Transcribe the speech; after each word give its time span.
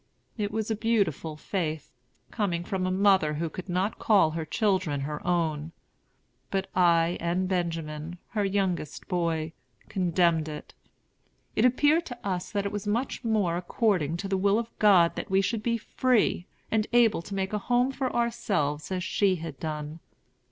It 0.35 0.49
was 0.49 0.71
a 0.71 0.75
beautiful 0.75 1.37
faith, 1.37 1.91
coming 2.31 2.63
from 2.63 2.87
a 2.87 2.91
mother 2.91 3.35
who 3.35 3.51
could 3.51 3.69
not 3.69 3.99
call 3.99 4.31
her 4.31 4.45
children 4.45 5.01
her 5.01 5.21
own. 5.27 5.73
But 6.49 6.71
I 6.73 7.17
and 7.19 7.47
Benjamin, 7.47 8.17
her 8.29 8.43
youngest 8.43 9.07
boy, 9.07 9.53
condemned 9.89 10.47
it. 10.49 10.73
It 11.55 11.65
appeared 11.65 12.07
to 12.07 12.27
us 12.27 12.51
that 12.51 12.65
it 12.65 12.71
was 12.71 12.87
much 12.87 13.23
more 13.23 13.57
according 13.57 14.17
to 14.17 14.27
the 14.27 14.37
will 14.37 14.57
of 14.57 14.71
God 14.79 15.15
that 15.17 15.29
we 15.29 15.39
should 15.39 15.61
be 15.61 15.77
free, 15.77 16.47
and 16.71 16.87
able 16.93 17.21
to 17.21 17.35
make 17.35 17.53
a 17.53 17.59
home 17.59 17.91
for 17.91 18.11
ourselves, 18.11 18.91
as 18.91 19.03
she 19.03 19.35
had 19.35 19.59
done. 19.59 19.99